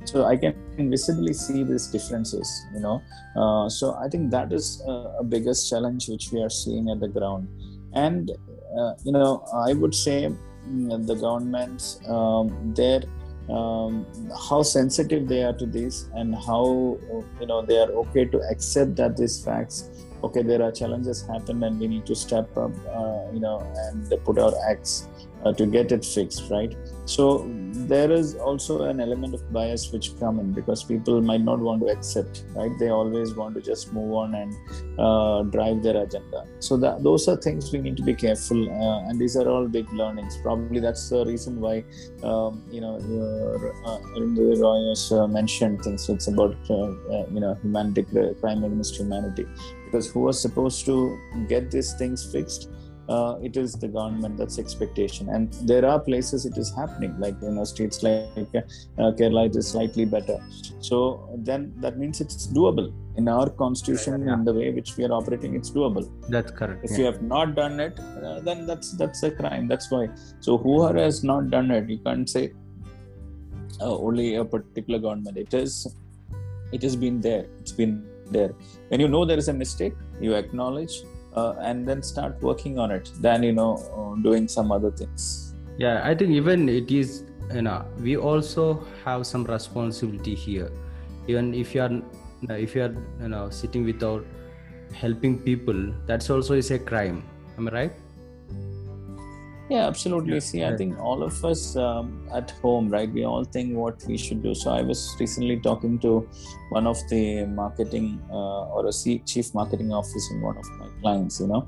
So 0.05 0.25
i 0.25 0.37
can 0.37 0.55
visibly 0.91 1.33
see 1.33 1.63
these 1.63 1.87
differences 1.87 2.49
you 2.75 2.81
know. 2.81 3.01
Uh, 3.37 3.69
so 3.69 3.95
i 3.95 4.09
think 4.09 4.31
that 4.31 4.53
is 4.53 4.83
a 4.87 5.25
biggest 5.25 5.71
challenge 5.71 6.09
which 6.09 6.31
we 6.33 6.43
are 6.43 6.51
seeing 6.51 6.91
at 6.91 7.01
the 7.01 7.09
ground. 7.09 7.49
And 7.95 8.33
you 9.05 9.13
know 9.13 9.45
i 9.55 9.73
would 9.73 9.95
say 9.95 10.17
the 10.67 11.15
governments 11.15 12.01
um, 12.09 12.75
um, 13.49 14.07
how 14.49 14.63
sensitive 14.63 15.29
they 15.29 15.43
are 15.43 15.53
to 15.53 15.67
this 15.67 16.09
and 16.15 16.35
how 16.35 16.99
you 17.41 17.47
know 17.47 17.63
they 17.63 17.79
are 17.79 17.91
okay 17.91 18.25
to 18.25 18.41
accept 18.51 18.97
that 18.97 19.17
these 19.17 19.45
facts 19.45 19.91
okay 20.23 20.43
there 20.43 20.63
are 20.63 20.73
challenges 20.73 21.27
happen 21.27 21.63
and 21.63 21.79
we 21.79 21.87
need 21.87 22.07
to 22.07 22.15
step 22.15 22.57
up 22.57 22.73
uh, 22.89 23.23
you 23.33 23.41
know 23.41 23.61
and 23.77 24.09
put 24.25 24.39
our 24.39 24.53
acts 24.69 25.09
uh, 25.45 25.53
to 25.53 25.67
get 25.67 25.93
it 25.93 26.05
fixed 26.05 26.51
right? 26.51 26.75
So 27.07 27.51
there 27.93 28.11
is 28.11 28.35
also 28.37 28.85
an 28.85 29.01
element 29.01 29.35
of 29.35 29.53
bias 29.53 29.93
which 29.93 30.19
come 30.19 30.39
in 30.41 30.53
because 30.53 30.85
people 30.85 31.21
might 31.21 31.43
not 31.43 31.59
want 31.59 31.83
to 31.83 31.89
accept 31.89 32.45
right? 32.55 32.71
They 32.79 32.89
always 32.89 33.35
want 33.35 33.55
to 33.57 33.61
just 33.61 33.93
move 33.93 34.13
on 34.15 34.35
and 34.35 34.55
uh, 34.99 35.43
drive 35.43 35.83
their 35.83 36.03
agenda. 36.03 36.47
So 36.61 36.77
that 36.79 37.03
those 37.03 37.29
are 37.29 37.37
things 37.37 37.73
we 37.73 37.81
need 37.81 37.97
to 37.99 38.03
be 38.03 38.15
careful 38.15 38.71
uh, 38.71 39.09
and 39.09 39.21
these 39.21 39.37
are 39.37 39.49
all 39.49 39.69
big 39.69 39.93
learnings. 39.93 40.39
Probably 40.43 40.81
that's 40.81 41.09
the 41.11 41.25
reason 41.25 41.61
why 41.61 41.85
um, 42.23 42.63
you 42.71 42.81
know 42.81 42.97
uh, 42.97 44.01
Roy 44.63 44.89
has 44.89 45.13
uh, 45.13 45.27
mentioned 45.27 45.83
things. 45.83 46.09
It's 46.09 46.29
about 46.29 46.57
uh, 46.71 46.75
uh, 46.75 47.27
you 47.31 47.41
know 47.41 47.55
humanity 47.63 48.05
crime 48.41 48.65
against 48.65 48.97
humanity. 48.97 49.47
Because 49.85 50.11
who 50.11 50.21
was 50.21 50.41
supposed 50.41 50.87
to 50.87 50.97
get 51.49 51.71
these 51.71 51.93
things 51.95 52.25
fixed 52.33 52.69
uh, 53.09 53.37
it 53.43 53.57
is 53.57 53.75
the 53.75 53.89
government 53.89 54.37
that's 54.37 54.59
expectation. 54.59 55.29
And 55.29 55.53
there 55.63 55.85
are 55.85 55.99
places 56.01 56.47
it 56.47 56.57
is 56.57 56.75
happening 56.75 57.19
like 57.19 57.37
you 57.43 57.51
know 57.51 57.65
states 57.65 58.03
like 58.03 58.49
uh, 58.57 59.13
kerala 59.19 59.47
it 59.47 59.57
is 59.57 59.69
slightly 59.69 60.05
better. 60.05 60.39
So 60.81 61.29
then 61.37 61.73
that 61.79 61.99
means 61.99 62.21
it's 62.21 62.47
doable. 62.47 62.93
In 63.17 63.29
our 63.29 63.49
constitution 63.49 64.27
yeah, 64.27 64.35
in 64.35 64.45
the 64.45 64.53
way 64.53 64.71
which 64.71 64.97
we 64.97 65.05
are 65.05 65.13
operating 65.13 65.55
it's 65.55 65.71
doable. 65.71 66.11
That's 66.29 66.51
correct 66.51 66.85
if 66.85 66.93
yeah. 66.93 66.99
you 66.99 67.05
have 67.05 67.23
not 67.23 67.55
done 67.55 67.79
it 67.79 67.99
uh, 68.01 68.41
then 68.41 68.67
that's 68.67 68.93
that's 68.93 69.23
a 69.23 69.31
crime. 69.31 69.69
That's 69.69 69.91
why. 69.91 70.09
So 70.41 70.59
whoever 70.59 70.99
has 70.99 71.23
not 71.23 71.51
done 71.51 71.71
it 71.71 71.89
you 71.89 71.99
can't 71.99 72.29
say 72.29 72.53
uh, 73.81 73.97
only 73.97 74.37
a 74.37 74.45
particular 74.45 74.99
government. 74.99 75.37
It 75.37 75.55
is 75.55 75.95
it 76.73 76.83
has 76.83 76.97
been 76.97 77.21
there. 77.21 77.47
It's 77.61 77.73
been 77.73 78.05
there. 78.31 78.53
When 78.89 79.01
you 79.01 79.09
know 79.09 79.25
there 79.25 79.39
is 79.39 79.49
a 79.49 79.53
mistake 79.53 79.95
you 80.21 80.35
acknowledge 80.35 81.03
uh, 81.35 81.55
and 81.61 81.87
then 81.87 82.03
start 82.03 82.41
working 82.43 82.79
on 82.79 82.91
it. 82.91 83.11
Than 83.21 83.43
you 83.43 83.53
know 83.53 83.73
uh, 83.97 84.21
doing 84.23 84.49
some 84.49 84.73
other 84.73 84.91
things. 84.91 85.55
Yeah 85.79 86.03
i 86.05 86.15
think 86.15 86.31
even 86.31 86.69
it 86.69 86.91
is 86.91 87.25
you 87.53 87.63
know 87.63 87.85
we 88.01 88.17
also 88.17 88.87
have 89.05 89.27
some 89.27 89.45
responsibility 89.45 90.35
here. 90.35 90.71
Even 91.27 91.55
if 91.55 91.75
you 91.75 91.83
are 91.83 92.03
if 92.51 92.75
you 92.75 92.83
are 92.83 92.95
you 93.21 93.29
know 93.29 93.51
sitting 93.51 93.85
without 93.85 94.25
helping 94.93 95.39
people 95.39 95.93
that's 96.07 96.31
also 96.31 96.55
is 96.55 96.71
a 96.71 96.79
crime. 96.79 97.23
Am 97.59 97.69
i 97.69 97.73
right 97.73 98.04
yeah 99.71 99.87
absolutely. 99.87 100.41
See 100.41 100.65
i 100.65 100.77
think 100.77 100.99
all 100.99 101.23
of 101.23 101.45
us 101.45 101.77
um, 101.77 102.27
at 102.33 102.51
home 102.63 102.89
right 102.89 103.11
we 103.11 103.25
all 103.25 103.45
think 103.45 103.75
what 103.75 104.03
we 104.07 104.17
should 104.17 104.43
do. 104.43 104.55
So 104.55 104.71
i 104.71 104.83
was 104.83 105.17
recently 105.19 105.59
talking 105.59 105.99
to 106.01 106.29
one 106.71 106.87
of 106.87 106.99
the 107.09 107.47
marketing 107.47 108.21
uh, 108.31 108.75
or 108.75 108.87
a 108.87 108.93
chief 108.93 109.55
marketing 109.55 109.93
officer 109.93 110.35
in 110.35 110.43
one 110.43 110.57
of 110.57 110.67
my 110.79 110.89
clients 111.01 111.41
you 111.41 111.47
know 111.47 111.67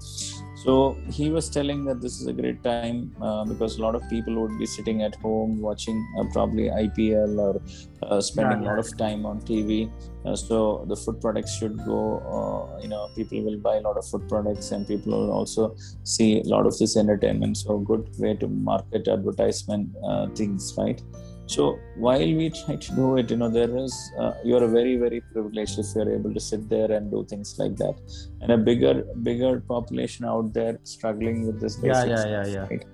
so 0.67 0.97
he 1.17 1.31
was 1.31 1.49
telling 1.49 1.85
that 1.85 2.01
this 2.01 2.21
is 2.21 2.27
a 2.27 2.33
great 2.33 2.63
time 2.65 3.15
uh, 3.23 3.45
because 3.45 3.79
a 3.79 3.83
lot 3.83 3.95
of 3.95 4.03
people 4.11 4.35
would 4.43 4.59
be 4.59 4.67
sitting 4.67 5.03
at 5.03 5.15
home 5.17 5.61
watching 5.61 5.99
uh, 6.19 6.25
probably 6.33 6.65
IPL 6.65 7.39
or 7.39 7.63
uh, 8.03 8.21
spending 8.21 8.63
yeah, 8.63 8.67
a 8.67 8.71
lot 8.71 8.79
of 8.81 8.97
time 8.99 9.25
on 9.25 9.41
TV. 9.41 9.91
Uh, 10.25 10.35
so 10.35 10.85
the 10.89 10.97
food 10.97 11.21
products 11.21 11.57
should 11.57 11.77
go. 11.85 12.01
Uh, 12.37 12.81
you 12.81 12.89
know, 12.89 13.09
people 13.15 13.43
will 13.45 13.59
buy 13.59 13.77
a 13.77 13.81
lot 13.81 13.97
of 13.97 14.05
food 14.09 14.29
products, 14.29 14.73
and 14.73 14.89
people 14.89 15.13
will 15.13 15.31
also 15.31 15.77
see 16.03 16.41
a 16.41 16.45
lot 16.45 16.67
of 16.67 16.77
this 16.79 16.97
entertainment. 16.97 17.57
So 17.59 17.79
good 17.79 18.11
way 18.19 18.35
to 18.35 18.49
market 18.49 19.07
advertisement 19.07 19.91
uh, 20.05 20.27
things, 20.31 20.75
right? 20.77 21.01
So 21.47 21.79
while 21.97 22.29
we 22.41 22.51
try 22.51 22.77
to 22.77 22.93
do 22.95 23.17
it 23.19 23.31
you 23.31 23.37
know 23.37 23.49
there 23.49 23.75
is 23.77 23.95
uh, 24.19 24.33
you 24.45 24.57
are 24.57 24.67
very 24.67 24.97
very 24.97 25.21
privileged 25.33 25.79
if 25.79 25.87
you're 25.95 26.13
able 26.13 26.33
to 26.35 26.41
sit 26.41 26.69
there 26.69 26.91
and 26.91 27.11
do 27.11 27.25
things 27.25 27.57
like 27.59 27.77
that. 27.77 27.97
And 28.41 28.53
a 28.53 28.59
bigger 28.59 29.05
bigger 29.23 29.61
population 29.61 30.25
out 30.25 30.53
there 30.53 30.79
struggling 30.83 31.47
with 31.47 31.61
this 31.61 31.79
yeah 31.83 32.05
yeah 32.05 32.27
yeah 32.27 32.47
yeah. 32.47 32.67
right? 32.71 32.85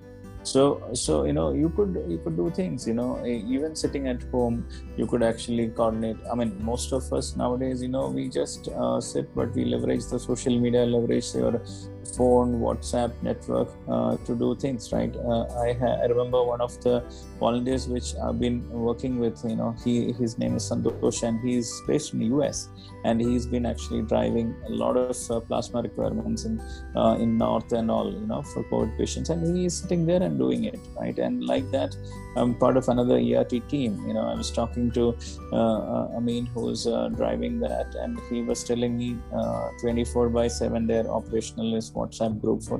so 0.43 0.61
so 0.93 1.23
you 1.23 1.33
know 1.33 1.53
you 1.53 1.69
could 1.69 1.93
you 2.07 2.19
could 2.23 2.35
do 2.35 2.49
things 2.51 2.85
you 2.85 2.93
know 2.93 3.25
even 3.25 3.75
sitting 3.75 4.07
at 4.09 4.21
home 4.23 4.67
you 4.97 5.07
could 5.07 5.23
actually 5.23 5.67
coordinate. 5.69 6.17
I 6.31 6.35
mean 6.35 6.53
most 6.63 6.91
of 6.91 7.11
us 7.13 7.35
nowadays 7.35 7.81
you 7.81 7.87
know 7.87 8.07
we 8.09 8.29
just 8.29 8.67
uh, 8.67 8.99
sit 8.99 9.33
but 9.33 9.53
we 9.55 9.65
leverage 9.65 10.05
the 10.07 10.19
social 10.19 10.59
media 10.59 10.85
leverage 10.85 11.33
your 11.33 11.61
phone 12.03 12.59
whatsapp 12.59 13.11
network 13.21 13.69
uh, 13.89 14.17
to 14.25 14.35
do 14.35 14.55
things 14.55 14.91
right? 14.91 15.15
Uh, 15.15 15.43
I, 15.65 15.73
ha- 15.73 15.99
I 16.01 16.05
remember 16.05 16.43
one 16.43 16.61
of 16.61 16.79
the 16.81 17.03
volunteers 17.39 17.87
which 17.87 18.15
i've 18.23 18.39
been 18.39 18.57
working 18.69 19.19
with 19.19 19.37
you 19.43 19.55
know 19.55 19.75
he 19.83 20.11
his 20.13 20.37
name 20.37 20.55
is 20.55 20.63
santosh 20.69 21.23
and 21.27 21.39
he's 21.45 21.69
based 21.87 22.13
in 22.13 22.19
the 22.19 22.27
us 22.27 22.69
and 23.05 23.19
he's 23.19 23.45
been 23.45 23.65
actually 23.65 24.01
driving 24.01 24.55
a 24.67 24.71
lot 24.71 24.95
of 24.97 25.17
uh, 25.29 25.39
plasma 25.41 25.81
requirements 25.81 26.45
in 26.45 26.59
uh, 26.95 27.15
in 27.23 27.37
north 27.37 27.71
and 27.73 27.91
all 27.91 28.11
you 28.11 28.27
know 28.31 28.41
for 28.41 28.63
covid 28.71 28.97
patients. 28.97 29.29
And 29.29 29.57
he's 29.57 29.75
sitting 29.81 30.05
there 30.05 30.21
and 30.21 30.37
doing 30.37 30.63
it 30.65 30.79
right? 30.99 31.17
And 31.17 31.45
like 31.45 31.69
that 31.71 31.95
i'm 32.35 32.55
part 32.55 32.77
of 32.77 32.87
another 32.89 33.17
ert 33.17 33.53
team. 33.69 33.91
You 34.07 34.13
know 34.13 34.25
i 34.33 34.35
was 34.41 34.51
talking 34.51 34.91
to 34.91 35.03
uh, 35.51 35.79
uh 35.95 36.17
amin 36.17 36.45
who's 36.53 36.83
driving 37.19 37.59
that. 37.59 37.95
And 37.95 38.19
he 38.29 38.41
was 38.41 38.63
telling 38.63 38.97
me 38.97 39.17
uh, 39.35 39.69
24 39.81 40.29
by 40.29 40.47
7 40.47 40.87
their 40.87 41.03
operationalist 41.03 41.92
whatsapp 41.93 42.39
group 42.41 42.63
for 42.63 42.79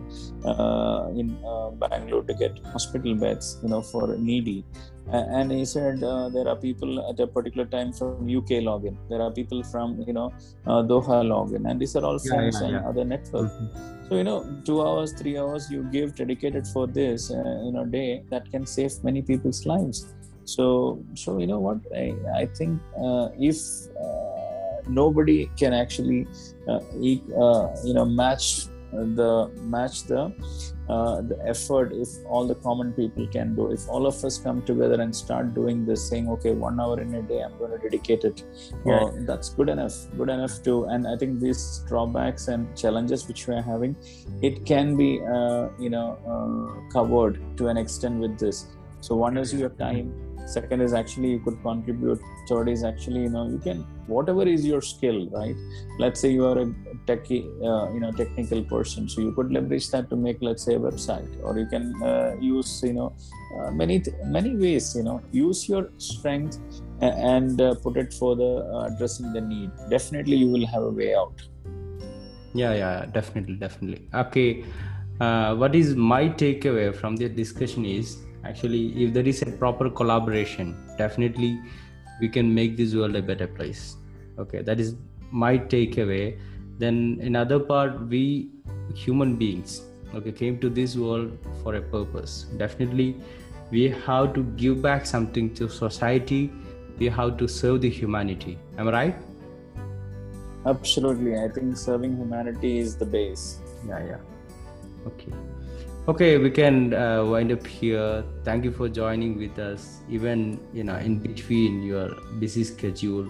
in 1.21 1.29
bangalore 1.79 2.23
to 2.23 2.33
get 2.33 2.59
hospital 2.73 3.15
beds 3.15 3.59
you 3.63 3.69
know 3.69 3.81
for 3.81 4.15
needy. 4.17 4.65
And 5.11 5.51
he 5.51 5.65
said 5.65 6.01
uh, 6.01 6.29
there 6.29 6.47
are 6.47 6.55
people 6.55 7.09
at 7.09 7.19
a 7.19 7.27
particular 7.27 7.65
time 7.65 7.91
from 7.91 8.29
uk 8.37 8.51
login. 8.67 8.95
There 9.09 9.21
are 9.21 9.31
people 9.31 9.61
from 9.63 10.01
you 10.07 10.13
know 10.13 10.31
uh, 10.65 10.81
doha 10.83 11.23
login. 11.31 11.69
And 11.69 11.79
these 11.79 11.95
are 11.95 12.05
all 12.05 12.19
phones 12.19 12.61
yeah, 12.61 12.69
yeah, 12.69 12.77
and 12.77 12.85
other 12.85 13.03
networks 13.03 13.53
mm-hmm. 13.53 14.07
so 14.07 14.15
you 14.15 14.23
know 14.23 14.61
two 14.63 14.81
hours 14.81 15.13
three 15.13 15.37
hours 15.37 15.69
you 15.69 15.83
give 15.91 16.15
dedicated 16.15 16.65
for 16.67 16.87
this 16.87 17.31
uh, 17.31 17.67
in 17.67 17.75
a 17.77 17.85
day 17.85 18.23
that 18.29 18.49
can 18.49 18.65
save 18.65 19.03
many 19.03 19.21
people's 19.21 19.65
lives. 19.65 20.13
So 20.45 21.03
so 21.15 21.37
you 21.39 21.47
know 21.47 21.59
what? 21.59 21.79
I, 21.95 22.15
I 22.35 22.45
think 22.45 22.81
uh, 22.97 23.29
if 23.39 23.57
uh, 24.01 24.81
nobody 24.87 25.49
can 25.57 25.73
actually 25.73 26.27
uh, 26.67 26.79
you 27.03 27.93
know 27.93 28.05
match 28.05 28.67
the 28.93 29.51
match 29.61 30.03
the 30.03 30.33
uh, 30.89 31.21
the 31.21 31.37
effort 31.47 31.93
if 31.93 32.09
all 32.27 32.45
the 32.45 32.55
common 32.55 32.91
people 32.93 33.27
can 33.27 33.55
do. 33.55 33.71
If 33.71 33.87
all 33.87 34.05
of 34.05 34.23
us 34.23 34.37
come 34.37 34.61
together 34.63 35.01
and 35.01 35.15
start 35.15 35.53
doing 35.53 35.85
this 35.85 36.07
saying 36.09 36.29
okay 36.29 36.51
one 36.51 36.79
hour 36.79 36.99
in 36.99 37.13
a 37.15 37.21
day 37.21 37.41
i'm 37.41 37.57
going 37.57 37.71
to 37.71 37.77
dedicate 37.77 38.23
it. 38.23 38.43
Yeah. 38.85 39.03
well, 39.03 39.17
that's 39.21 39.49
good 39.49 39.69
enough 39.69 39.95
good 40.17 40.29
enough 40.29 40.61
to 40.63 40.85
and 40.85 41.07
i 41.07 41.15
think 41.15 41.39
these 41.39 41.83
drawbacks 41.87 42.47
and 42.47 42.75
challenges 42.77 43.27
which 43.27 43.47
we 43.47 43.55
are 43.55 43.61
having 43.61 43.95
it 44.41 44.65
can 44.65 44.95
be 44.97 45.21
uh, 45.21 45.69
you 45.79 45.89
know 45.89 46.17
uh, 46.33 46.91
covered 46.91 47.39
to 47.57 47.67
an 47.67 47.77
extent 47.77 48.19
with 48.19 48.37
this. 48.39 48.67
So 49.01 49.15
one 49.15 49.37
is 49.37 49.53
your 49.53 49.69
time 49.69 50.32
second 50.55 50.81
is 50.85 50.93
actually 51.01 51.29
you 51.35 51.39
could 51.45 51.57
contribute 51.63 52.21
third 52.49 52.69
is 52.73 52.83
actually 52.89 53.21
you 53.25 53.31
know 53.35 53.43
you 53.53 53.59
can 53.67 53.79
whatever 54.07 54.43
is 54.53 54.65
your 54.65 54.81
skill 54.81 55.19
right? 55.29 55.55
Let's 55.99 56.19
say 56.21 56.29
you 56.31 56.45
are 56.45 56.59
a 56.59 56.65
techie 57.07 57.43
uh, 57.69 57.91
you 57.93 57.99
know 58.03 58.11
technical 58.11 58.63
person 58.63 59.09
so 59.09 59.21
you 59.21 59.31
could 59.37 59.51
leverage 59.51 59.89
that 59.91 60.09
to 60.11 60.15
make 60.15 60.37
let's 60.41 60.63
say 60.63 60.75
a 60.75 60.79
website 60.79 61.31
or 61.43 61.57
you 61.57 61.67
can 61.67 61.85
uh, 62.03 62.35
use 62.39 62.81
you 62.83 62.93
know 62.93 63.15
uh, 63.57 63.71
many 63.71 63.99
th- 63.99 64.17
many 64.37 64.55
ways 64.55 64.93
you 64.95 65.03
know 65.03 65.21
use 65.31 65.67
your 65.69 65.83
strength 65.97 66.59
and 67.01 67.61
uh, 67.61 67.73
put 67.83 67.97
it 67.97 68.13
for 68.13 68.35
the 68.35 68.51
uh, 68.73 68.89
addressing 68.89 69.33
the 69.33 69.41
need. 69.41 69.69
Definitely 69.89 70.37
you 70.37 70.49
will 70.49 70.67
have 70.67 70.83
a 70.83 70.89
way 70.89 71.13
out. 71.15 71.41
Yeah 72.53 72.73
yeah 72.73 73.05
definitely 73.05 73.55
definitely. 73.55 74.07
Okay 74.13 74.65
uh, 75.19 75.55
what 75.55 75.75
is 75.75 75.95
my 75.95 76.27
takeaway 76.27 76.93
from 76.95 77.15
this 77.15 77.31
discussion 77.31 77.85
is 77.85 78.17
actually 78.45 79.03
if 79.03 79.13
there 79.13 79.27
is 79.27 79.41
a 79.41 79.51
proper 79.63 79.89
collaboration 79.89 80.75
definitely 80.97 81.59
we 82.19 82.29
can 82.29 82.53
make 82.53 82.77
this 82.77 82.93
world 82.95 83.15
a 83.15 83.21
better 83.21 83.47
place. 83.47 83.97
Okay 84.39 84.61
that 84.61 84.79
is 84.79 84.95
my 85.31 85.57
takeaway. 85.57 86.37
Then 86.77 87.19
another 87.21 87.59
part 87.59 88.07
we 88.07 88.49
human 88.95 89.35
beings 89.35 89.81
okay 90.15 90.31
came 90.31 90.59
to 90.59 90.69
this 90.69 90.95
world 90.95 91.37
for 91.63 91.75
a 91.75 91.81
purpose. 91.81 92.45
Definitely 92.57 93.15
we 93.71 93.89
have 93.89 94.33
to 94.33 94.43
give 94.63 94.81
back 94.81 95.05
something 95.05 95.53
to 95.55 95.69
society. 95.69 96.51
We 96.99 97.07
have 97.07 97.37
to 97.37 97.47
serve 97.47 97.81
the 97.81 97.89
humanity. 97.89 98.57
Am 98.77 98.87
i 98.87 98.91
right? 98.91 99.15
Absolutely. 100.65 101.35
I 101.37 101.49
think 101.49 101.75
serving 101.75 102.15
humanity 102.17 102.77
is 102.77 102.95
the 102.95 103.05
base. 103.05 103.59
Yeah 103.87 104.05
yeah. 104.05 104.17
Okay 105.07 105.33
okay 106.05 106.37
we 106.37 106.51
can 106.51 106.93
uh, 106.93 107.23
wind 107.23 107.51
up 107.51 107.65
here. 107.65 108.25
Thank 108.43 108.65
you 108.65 108.71
for 108.71 108.89
joining 108.89 109.37
with 109.37 109.57
us 109.57 110.01
even 110.09 110.59
you 110.73 110.83
know 110.83 110.95
in 110.97 111.19
between 111.19 111.83
your 111.83 112.09
busy 112.39 112.63
schedule. 112.63 113.27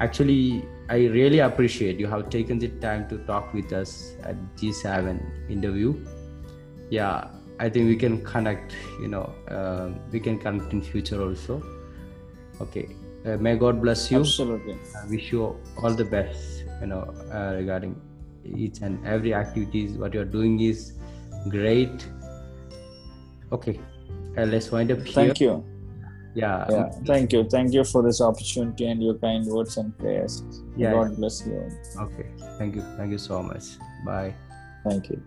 Actually 0.00 0.64
i 0.90 0.96
really 1.08 1.40
appreciate 1.40 1.98
you 1.98 2.06
have 2.06 2.30
taken 2.30 2.58
the 2.58 2.68
time 2.80 3.08
to 3.08 3.18
talk 3.30 3.52
with 3.52 3.72
us 3.72 4.14
at 4.24 4.36
g7 4.56 5.18
interview. 5.48 5.94
Yeah 6.90 7.28
i 7.58 7.68
think 7.68 7.88
we 7.88 7.96
can 7.96 8.22
connect 8.22 8.76
you 9.00 9.08
know 9.08 9.32
uh, 9.48 9.88
we 10.12 10.20
can 10.20 10.38
connect 10.38 10.72
in 10.72 10.82
future 10.82 11.22
also. 11.22 11.62
Okay 12.60 12.88
uh, 13.24 13.38
may 13.38 13.56
god 13.56 13.80
bless 13.80 14.10
you. 14.10 14.20
Absolutely. 14.20 14.76
I 14.94 15.06
wish 15.08 15.32
you 15.32 15.56
all 15.82 15.94
the 15.94 16.04
best 16.04 16.64
you 16.82 16.86
know 16.86 17.02
uh, 17.32 17.54
regarding 17.56 17.98
each 18.44 18.80
and 18.82 19.04
every 19.06 19.32
activities 19.32 19.96
what 19.96 20.12
you're 20.12 20.32
doing 20.36 20.60
is 20.60 20.97
great 21.48 22.08
Okay, 23.50 23.80
uh, 24.36 24.44
let's 24.44 24.70
wind 24.70 24.92
up 24.92 24.98
here. 24.98 25.14
Thank 25.14 25.40
you. 25.40 25.64
Yeah. 26.34 26.66
Yeah, 26.70 26.90
thank 27.06 27.32
you. 27.32 27.48
Thank 27.48 27.72
you 27.72 27.82
for 27.82 28.02
this 28.02 28.20
opportunity 28.20 28.86
and 28.86 29.02
your 29.02 29.14
kind 29.14 29.46
words 29.46 29.76
and 29.78 29.96
prayers. 29.98 30.42
Yeah. 30.76 30.92
God 30.92 31.16
bless 31.16 31.46
you. 31.46 31.70
Okay. 31.98 32.30
Thank 32.58 32.76
you. 32.76 32.82
Thank 32.96 33.10
you 33.10 33.18
so 33.18 33.42
much. 33.42 33.64
Bye. 34.04 34.34
Thank 34.84 35.10
you. 35.10 35.22